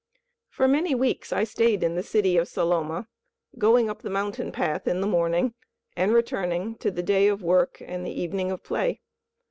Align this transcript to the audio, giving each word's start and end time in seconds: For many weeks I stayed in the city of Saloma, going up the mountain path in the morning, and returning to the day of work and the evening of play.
For 0.49 0.67
many 0.67 0.95
weeks 0.95 1.31
I 1.31 1.43
stayed 1.43 1.83
in 1.83 1.93
the 1.93 2.01
city 2.01 2.35
of 2.35 2.47
Saloma, 2.47 3.05
going 3.59 3.87
up 3.87 4.01
the 4.01 4.09
mountain 4.09 4.51
path 4.51 4.87
in 4.87 4.99
the 4.99 5.05
morning, 5.05 5.53
and 5.95 6.11
returning 6.11 6.73
to 6.77 6.89
the 6.89 7.03
day 7.03 7.27
of 7.27 7.43
work 7.43 7.79
and 7.85 8.03
the 8.03 8.19
evening 8.19 8.49
of 8.49 8.63
play. 8.63 9.01